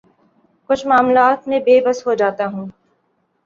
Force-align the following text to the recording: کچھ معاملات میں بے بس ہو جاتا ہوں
کچھ 0.69 0.85
معاملات 0.87 1.47
میں 1.47 1.59
بے 1.59 1.79
بس 1.85 2.05
ہو 2.07 2.13
جاتا 2.15 2.45
ہوں 2.47 2.65